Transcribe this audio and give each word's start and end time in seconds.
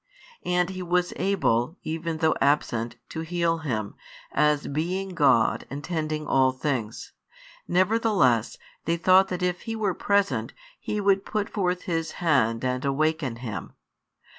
And 0.47 0.71
He 0.71 0.81
was 0.81 1.13
able, 1.17 1.77
even 1.83 2.17
though 2.17 2.33
absent, 2.41 2.95
to 3.09 3.19
heal 3.19 3.59
him, 3.59 3.93
as 4.31 4.65
being 4.67 5.09
God 5.09 5.67
and 5.69 5.83
tending 5.83 6.25
all 6.25 6.51
things; 6.51 7.13
nevertheless, 7.67 8.57
they 8.85 8.97
thought 8.97 9.27
that 9.27 9.43
if 9.43 9.61
He 9.61 9.75
were 9.75 9.93
present, 9.93 10.53
He 10.79 10.99
would 10.99 11.23
put 11.23 11.49
forth 11.51 11.83
His 11.83 12.13
hand 12.13 12.65
and 12.65 12.83
awaken 12.83 13.35
him. 13.45 13.73